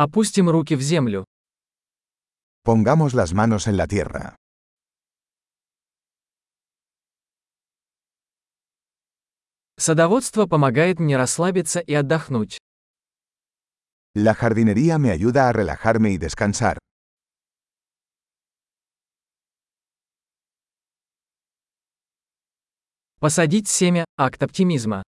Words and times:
Опустим 0.00 0.48
руки 0.48 0.76
в 0.76 0.80
землю. 0.80 1.24
Pongamos 2.62 3.14
las 3.14 3.32
manos 3.32 3.66
en 3.66 3.76
la 3.76 3.88
tierra. 3.88 4.36
Садоводство 9.76 10.46
помогает 10.46 11.00
мне 11.00 11.16
расслабиться 11.16 11.80
и 11.80 11.94
отдохнуть. 11.94 12.58
La 14.14 14.34
jardinería 14.34 14.98
me 14.98 15.10
ayuda 15.10 15.48
a 15.48 15.52
relajarme 15.52 16.12
y 16.12 16.18
descansar. 16.18 16.78
Посадить 23.18 23.66
семя – 23.66 24.16
акт 24.16 24.40
оптимизма. 24.44 25.02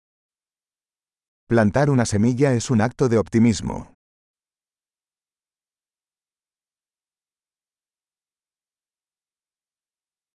Plantar 1.48 1.92
una 1.92 2.08
semilla 2.08 2.54
es 2.54 2.72
un 2.72 2.82
acto 2.82 3.08
de 3.08 3.20
optimismo. 3.20 3.94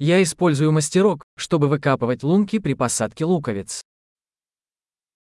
Я 0.06 0.22
использую 0.22 0.70
мастерок, 0.70 1.24
чтобы 1.34 1.66
выкапывать 1.66 2.22
лунки 2.22 2.58
при 2.58 2.74
посадке 2.74 3.24
луковиц. 3.24 3.80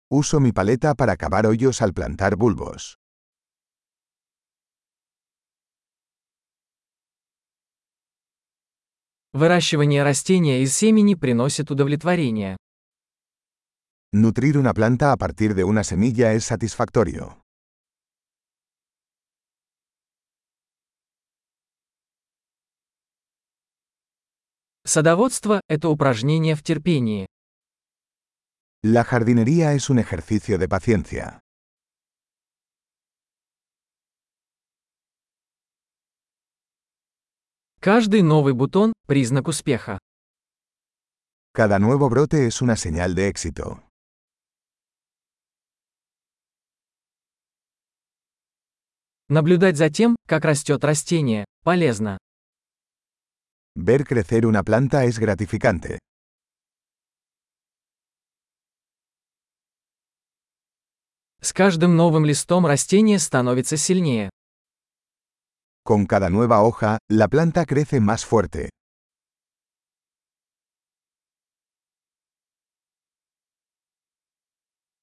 Uso 0.09 0.38
mi 0.38 0.52
paleta 0.52 0.95
para 0.95 1.16
cavar 1.16 1.46
hoyos 1.46 1.82
al 1.82 1.92
plantar 1.92 2.37
bulbos. 2.37 2.95
Выращивание 9.32 10.04
растения 10.04 10.62
из 10.62 10.77
семени 10.77 11.16
приносит 11.16 11.73
удовлетворение. 11.73 12.56
Nutrir 14.12 14.56
una 14.59 14.74
planta 14.74 15.10
a 15.10 15.16
partir 15.16 15.56
de 15.56 15.65
una 15.65 15.82
semilla 15.82 16.34
es 16.34 16.45
satisfactorio. 16.45 17.48
Садоводство– 24.88 25.60
это 25.68 25.90
упражнение 25.90 26.54
в 26.54 26.62
терпении. 26.62 27.26
La 28.82 29.04
jardinería 29.04 29.74
es 29.74 29.90
un 29.90 29.98
ejercicio 29.98 30.56
de 30.56 30.66
paciencia. 30.66 31.40
Каждый 37.80 38.22
новый 38.22 38.54
бутон– 38.54 38.94
признак 39.06 39.48
успеха. 39.48 39.98
Cada 41.52 41.78
nuevo 41.78 42.09
brote 42.09 42.46
es 42.46 42.62
una 42.62 42.76
señal 42.76 43.14
de 43.14 43.28
éxito. 43.28 43.82
Наблюдать 49.28 49.76
за 49.76 49.90
тем, 49.90 50.16
как 50.26 50.46
растет 50.46 50.82
растение, 50.82 51.44
полезно. 51.62 52.16
Ver 53.80 54.04
crecer 54.04 54.45
una 54.45 54.65
planta 54.65 55.04
es 55.04 55.21
gratificante. 55.21 56.01
С 61.40 61.52
каждым 61.52 61.95
новым 61.95 62.24
листом 62.24 62.66
растение 62.66 63.21
становится 63.21 63.76
сильнее. 63.76 64.31
Con 65.84 66.06
cada 66.06 66.28
nueva 66.28 66.60
hoja, 66.62 66.99
la 67.09 67.28
planta 67.28 67.65
crece 67.66 68.00
más 68.00 68.25
fuerte. 68.25 68.69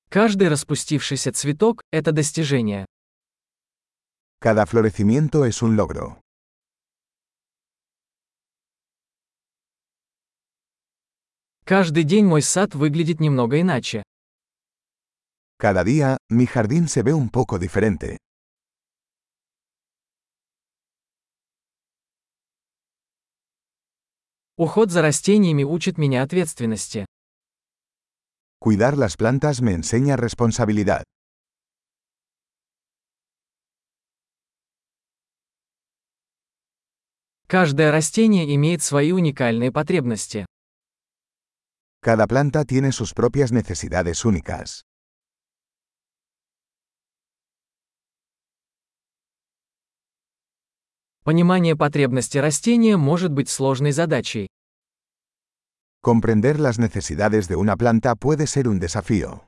Каждый 0.09 0.50
распустившийся 0.50 1.31
цветок– 1.31 1.81
это 1.94 2.12
достижение. 2.12 2.86
Cada 4.42 4.66
florecimiento 4.66 5.46
es 5.46 5.62
un 5.62 5.78
logro. 5.78 6.25
Каждый 11.68 12.04
день 12.04 12.26
мой 12.26 12.44
сад 12.44 12.76
выглядит 12.76 13.20
немного 13.20 13.59
иначе. 13.59 14.03
Cada 15.58 15.84
día, 15.84 16.18
mi 16.30 16.46
jardín 16.46 16.88
se 16.88 17.02
ve 17.02 17.12
un 17.12 17.30
poco 17.31 17.58
diferente. 17.58 18.18
Уход 24.58 24.92
за 24.92 25.02
растениями 25.02 25.64
учит 25.64 25.98
меня 25.98 26.22
ответственности. 26.22 27.08
Cuidar 28.59 28.96
las 28.96 29.18
plantas 29.18 29.59
me 29.62 29.74
enseña 29.74 30.18
responsabilidad. 30.18 31.04
Каждое 37.48 37.92
растение 37.92 38.54
имеет 38.54 38.84
свои 38.84 39.12
уникальные 39.12 39.72
потребности. 39.72 40.46
Cada 42.05 42.27
planta 42.27 42.65
tiene 42.65 42.93
sus 42.93 43.12
propias 43.12 43.53
necesidades 43.53 44.25
únicas. 44.25 44.84
Понимание 51.22 51.77
потребности 51.77 52.38
растения 52.38 52.97
может 52.97 53.31
быть 53.31 53.50
сложной 53.50 53.93
задачей. 53.93 54.49
Comprender 56.03 56.59
las 56.59 56.78
necesidades 56.78 57.47
de 57.47 57.56
una 57.56 57.77
planta 57.77 58.16
puede 58.16 58.47
ser 58.47 58.66
un 58.69 58.81
desafío. 58.81 59.47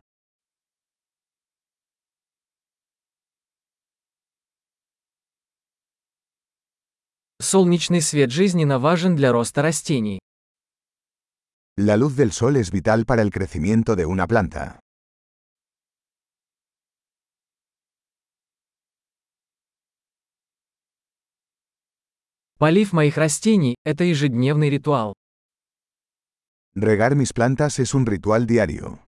Солнечный 7.41 8.03
свет 8.03 8.31
жизненно 8.31 8.79
важен 8.79 9.17
для 9.17 9.33
роста 9.33 9.63
растений. 9.63 10.21
La 11.79 11.97
luz 11.97 12.17
del 12.17 12.33
sol 12.33 12.57
es 12.57 12.71
vital 12.71 13.07
para 13.07 13.23
el 13.23 13.31
crecimiento 13.31 13.97
de 13.97 14.05
una 14.05 14.27
planta. 14.27 14.81
Полив 22.59 22.93
моих 22.93 23.17
растений – 23.17 23.85
это 23.85 24.05
ежедневный 24.05 24.71
ритуал. 24.71 25.15
Regar 26.75 27.17
mis 27.17 27.33
plantas 27.33 27.79
es 27.79 27.95
un 27.95 28.07
ritual 28.07 28.47
diario. 28.47 29.01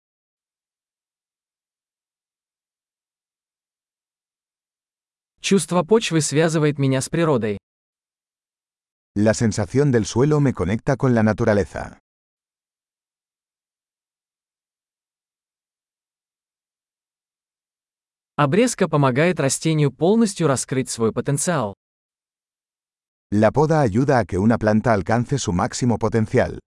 Чувство 5.41 5.83
почвы 5.83 6.21
связывает 6.21 6.79
меня 6.79 7.01
с 7.01 7.09
природой. 7.09 7.57
La 9.15 9.33
sensación 9.33 9.91
del 9.91 10.05
suelo 10.05 10.39
me 10.39 10.53
conecta 10.53 10.97
con 10.97 11.13
la 11.13 11.21
naturaleza. 11.21 11.99
Обрезка 18.40 18.88
помогает 18.88 19.40
растению 19.40 19.90
полностью 19.90 20.46
раскрыть 20.46 20.88
свой 20.88 21.12
потенциал. 21.12 21.74
La 23.32 23.50
poda 23.50 23.80
ayuda 23.80 24.20
a 24.20 24.24
que 24.24 24.38
una 24.38 24.58
planta 24.58 24.92
alcance 24.92 25.38
su 25.38 25.52
máximo 25.52 25.98
potencial. 25.98 26.60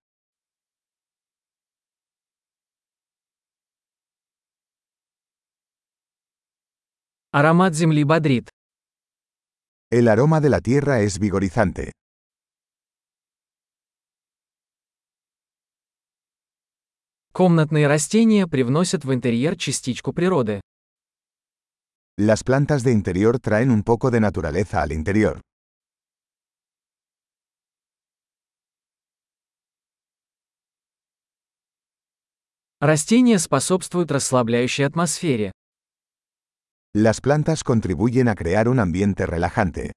Аромат 7.31 7.73
земли 7.73 8.03
бодрит. 8.03 8.49
El 9.91 10.09
aroma 10.09 10.41
de 10.41 10.49
la 10.49 10.59
tierra 10.59 10.99
es 10.99 11.17
vigorizante. 11.19 11.93
Комнатные 17.31 17.87
растения 17.87 18.45
привносят 18.45 19.05
в 19.05 19.13
интерьер 19.13 19.55
частичку 19.55 20.11
природы. 20.11 20.59
Las 22.23 22.43
plantas 22.43 22.83
de 22.83 22.91
interior 22.91 23.39
traen 23.39 23.71
un 23.71 23.81
poco 23.81 24.11
de 24.11 24.19
naturaleza 24.19 24.83
al 24.83 24.91
interior. 24.91 25.41
Растения 32.79 33.39
способствуют 33.39 34.11
расслабляющей 34.11 34.85
атмосфере. 34.85 35.51
Las 36.93 37.21
plantas 37.21 37.63
contribuyen 37.63 38.27
a 38.27 38.35
crear 38.35 38.69
un 38.69 38.79
ambiente 38.79 39.25
relajante. 39.25 39.91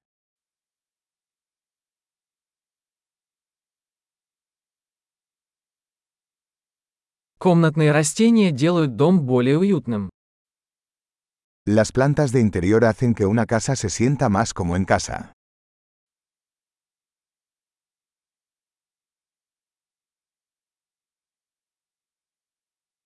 Комнатные 7.37 7.91
растения 7.91 8.51
делают 8.51 8.95
дом 8.95 9.27
более 9.27 9.59
уютным. 9.59 10.09
Las 11.66 11.92
plantas 11.92 12.32
de 12.32 12.40
interior 12.40 12.84
hacen 12.84 13.14
que 13.14 13.26
una 13.26 13.46
casa 13.46 13.76
se 13.76 13.90
sienta 13.90 14.28
más 14.28 14.52
como 14.54 14.76
en 14.76 14.84
casa. 14.84 15.34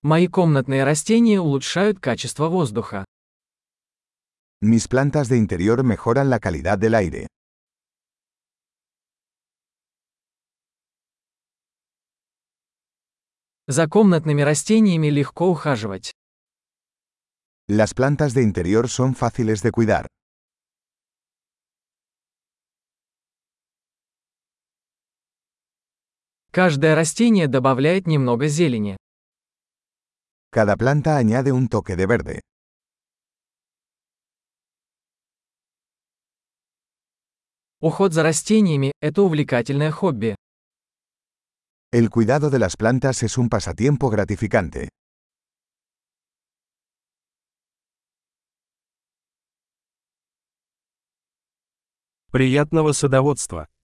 Мои 0.01 0.27
комнатные 0.27 0.83
растения 0.83 1.39
улучшают 1.39 1.99
качество 1.99 2.47
воздуха. 2.47 3.05
Mis 4.61 4.87
plantas 4.87 5.29
de 5.29 5.37
interior 5.37 5.83
mejoran 5.83 6.29
la 6.29 6.39
calidad 6.39 6.77
del 6.77 6.95
aire. 6.95 7.27
За 13.67 13.87
комнатными 13.87 14.43
растениями 14.43 15.09
легко 15.09 15.49
ухаживать. 15.49 16.13
Las 17.69 17.93
plantas 17.93 18.33
de 18.33 18.43
interior 18.43 18.89
son 18.89 19.15
fáciles 19.15 19.61
de 19.63 19.71
cuidar. 19.71 20.07
Каждое 26.51 26.95
растение 26.95 27.47
добавляет 27.47 28.07
немного 28.07 28.47
зелени. 28.47 28.95
Cada 30.51 30.77
planta 30.77 31.17
añade 31.17 31.51
un 31.51 31.67
toque 31.67 31.95
de 31.95 32.05
verde. 32.05 32.41
Уход 37.81 38.13
за 38.13 38.23
растениями – 38.23 39.01
это 39.01 39.21
увлекательное 39.21 39.91
хобби. 39.91 40.35
El 41.91 42.09
cuidado 42.09 42.49
de 42.49 42.59
las 42.59 42.77
plantas 42.77 43.21
es 43.23 43.37
un 43.37 43.49
pasatiempo 43.49 44.09
gratificante. 44.09 44.89
Приятного 52.30 52.92
садоводства! 52.92 53.66